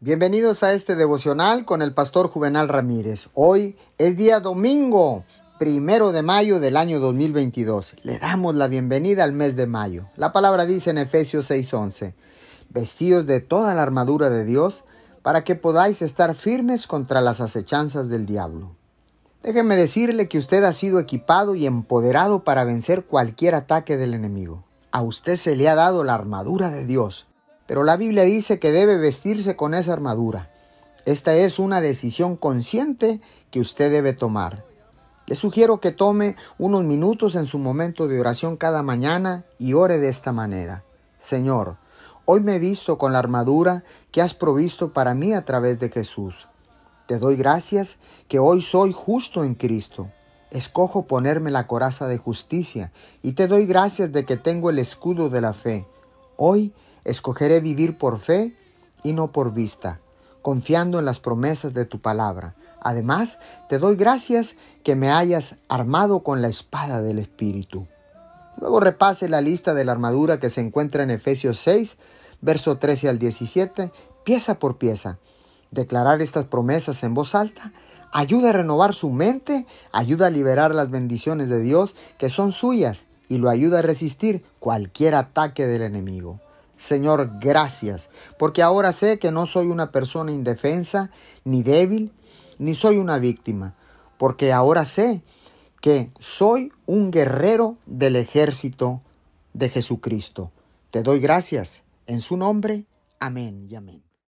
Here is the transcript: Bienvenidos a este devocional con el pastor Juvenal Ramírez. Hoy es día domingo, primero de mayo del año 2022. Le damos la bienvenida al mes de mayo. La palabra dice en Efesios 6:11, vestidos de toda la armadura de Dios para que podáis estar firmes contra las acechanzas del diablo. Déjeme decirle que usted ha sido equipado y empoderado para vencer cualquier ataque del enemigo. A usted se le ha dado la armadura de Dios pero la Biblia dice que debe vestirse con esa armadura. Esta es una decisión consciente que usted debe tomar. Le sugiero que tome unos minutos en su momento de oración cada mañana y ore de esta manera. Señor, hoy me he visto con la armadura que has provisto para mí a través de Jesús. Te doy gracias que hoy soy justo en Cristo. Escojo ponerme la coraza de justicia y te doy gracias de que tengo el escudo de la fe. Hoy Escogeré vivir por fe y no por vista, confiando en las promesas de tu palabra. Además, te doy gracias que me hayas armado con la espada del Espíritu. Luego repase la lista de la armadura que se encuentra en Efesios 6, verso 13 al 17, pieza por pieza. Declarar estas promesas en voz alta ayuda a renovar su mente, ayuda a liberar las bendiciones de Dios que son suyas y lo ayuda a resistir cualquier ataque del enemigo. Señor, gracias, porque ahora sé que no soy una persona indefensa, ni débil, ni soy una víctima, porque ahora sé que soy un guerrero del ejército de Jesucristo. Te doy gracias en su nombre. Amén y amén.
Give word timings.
Bienvenidos 0.00 0.62
a 0.62 0.74
este 0.74 0.94
devocional 0.94 1.64
con 1.64 1.82
el 1.82 1.92
pastor 1.92 2.28
Juvenal 2.28 2.68
Ramírez. 2.68 3.30
Hoy 3.34 3.76
es 3.98 4.16
día 4.16 4.38
domingo, 4.38 5.24
primero 5.58 6.12
de 6.12 6.22
mayo 6.22 6.60
del 6.60 6.76
año 6.76 7.00
2022. 7.00 7.96
Le 8.04 8.20
damos 8.20 8.54
la 8.54 8.68
bienvenida 8.68 9.24
al 9.24 9.32
mes 9.32 9.56
de 9.56 9.66
mayo. 9.66 10.08
La 10.14 10.32
palabra 10.32 10.66
dice 10.66 10.90
en 10.90 10.98
Efesios 10.98 11.50
6:11, 11.50 12.14
vestidos 12.68 13.26
de 13.26 13.40
toda 13.40 13.74
la 13.74 13.82
armadura 13.82 14.30
de 14.30 14.44
Dios 14.44 14.84
para 15.22 15.42
que 15.42 15.56
podáis 15.56 16.00
estar 16.00 16.36
firmes 16.36 16.86
contra 16.86 17.20
las 17.20 17.40
acechanzas 17.40 18.08
del 18.08 18.24
diablo. 18.24 18.76
Déjeme 19.42 19.74
decirle 19.74 20.28
que 20.28 20.38
usted 20.38 20.62
ha 20.62 20.72
sido 20.72 21.00
equipado 21.00 21.56
y 21.56 21.66
empoderado 21.66 22.44
para 22.44 22.62
vencer 22.62 23.04
cualquier 23.04 23.56
ataque 23.56 23.96
del 23.96 24.14
enemigo. 24.14 24.62
A 24.92 25.02
usted 25.02 25.34
se 25.34 25.56
le 25.56 25.68
ha 25.68 25.74
dado 25.74 26.04
la 26.04 26.14
armadura 26.14 26.70
de 26.70 26.86
Dios 26.86 27.26
pero 27.68 27.84
la 27.84 27.98
Biblia 27.98 28.22
dice 28.22 28.58
que 28.58 28.72
debe 28.72 28.96
vestirse 28.96 29.54
con 29.54 29.74
esa 29.74 29.92
armadura. 29.92 30.50
Esta 31.04 31.34
es 31.34 31.58
una 31.58 31.82
decisión 31.82 32.34
consciente 32.34 33.20
que 33.50 33.60
usted 33.60 33.92
debe 33.92 34.14
tomar. 34.14 34.64
Le 35.26 35.34
sugiero 35.34 35.78
que 35.78 35.92
tome 35.92 36.34
unos 36.56 36.84
minutos 36.84 37.36
en 37.36 37.44
su 37.44 37.58
momento 37.58 38.08
de 38.08 38.18
oración 38.18 38.56
cada 38.56 38.82
mañana 38.82 39.44
y 39.58 39.74
ore 39.74 39.98
de 39.98 40.08
esta 40.08 40.32
manera. 40.32 40.82
Señor, 41.18 41.76
hoy 42.24 42.40
me 42.40 42.56
he 42.56 42.58
visto 42.58 42.96
con 42.96 43.12
la 43.12 43.18
armadura 43.18 43.84
que 44.12 44.22
has 44.22 44.32
provisto 44.32 44.94
para 44.94 45.14
mí 45.14 45.34
a 45.34 45.44
través 45.44 45.78
de 45.78 45.90
Jesús. 45.90 46.48
Te 47.06 47.18
doy 47.18 47.36
gracias 47.36 47.98
que 48.28 48.38
hoy 48.38 48.62
soy 48.62 48.94
justo 48.94 49.44
en 49.44 49.54
Cristo. 49.54 50.10
Escojo 50.50 51.06
ponerme 51.06 51.50
la 51.50 51.66
coraza 51.66 52.08
de 52.08 52.16
justicia 52.16 52.92
y 53.20 53.32
te 53.32 53.46
doy 53.46 53.66
gracias 53.66 54.10
de 54.10 54.24
que 54.24 54.38
tengo 54.38 54.70
el 54.70 54.78
escudo 54.78 55.28
de 55.28 55.42
la 55.42 55.52
fe. 55.52 55.86
Hoy 56.38 56.72
Escogeré 57.04 57.60
vivir 57.60 57.98
por 57.98 58.20
fe 58.20 58.56
y 59.02 59.12
no 59.12 59.32
por 59.32 59.52
vista, 59.52 60.00
confiando 60.42 60.98
en 60.98 61.04
las 61.04 61.20
promesas 61.20 61.74
de 61.74 61.84
tu 61.84 62.00
palabra. 62.00 62.54
Además, 62.80 63.38
te 63.68 63.78
doy 63.78 63.96
gracias 63.96 64.56
que 64.84 64.94
me 64.94 65.10
hayas 65.10 65.56
armado 65.68 66.20
con 66.20 66.42
la 66.42 66.48
espada 66.48 67.02
del 67.02 67.18
Espíritu. 67.18 67.86
Luego 68.60 68.80
repase 68.80 69.28
la 69.28 69.40
lista 69.40 69.74
de 69.74 69.84
la 69.84 69.92
armadura 69.92 70.40
que 70.40 70.50
se 70.50 70.60
encuentra 70.60 71.02
en 71.02 71.10
Efesios 71.10 71.58
6, 71.60 71.96
verso 72.40 72.78
13 72.78 73.08
al 73.08 73.18
17, 73.18 73.92
pieza 74.24 74.58
por 74.58 74.78
pieza. 74.78 75.18
Declarar 75.70 76.22
estas 76.22 76.46
promesas 76.46 77.02
en 77.04 77.14
voz 77.14 77.34
alta 77.34 77.72
ayuda 78.10 78.50
a 78.50 78.54
renovar 78.54 78.94
su 78.94 79.10
mente, 79.10 79.66
ayuda 79.92 80.28
a 80.28 80.30
liberar 80.30 80.74
las 80.74 80.90
bendiciones 80.90 81.48
de 81.50 81.60
Dios 81.60 81.94
que 82.16 82.28
son 82.28 82.52
suyas 82.52 83.06
y 83.28 83.38
lo 83.38 83.50
ayuda 83.50 83.80
a 83.80 83.82
resistir 83.82 84.44
cualquier 84.58 85.14
ataque 85.14 85.66
del 85.66 85.82
enemigo. 85.82 86.40
Señor, 86.78 87.32
gracias, 87.40 88.08
porque 88.38 88.62
ahora 88.62 88.92
sé 88.92 89.18
que 89.18 89.32
no 89.32 89.46
soy 89.46 89.66
una 89.66 89.90
persona 89.90 90.30
indefensa, 90.32 91.10
ni 91.44 91.64
débil, 91.64 92.12
ni 92.58 92.74
soy 92.74 92.98
una 92.98 93.18
víctima, 93.18 93.74
porque 94.16 94.52
ahora 94.52 94.84
sé 94.84 95.22
que 95.80 96.10
soy 96.20 96.72
un 96.86 97.10
guerrero 97.10 97.76
del 97.84 98.16
ejército 98.16 99.02
de 99.54 99.68
Jesucristo. 99.68 100.52
Te 100.90 101.02
doy 101.02 101.18
gracias 101.18 101.82
en 102.06 102.20
su 102.20 102.36
nombre. 102.36 102.86
Amén 103.18 103.66
y 103.68 103.74
amén. 103.74 104.07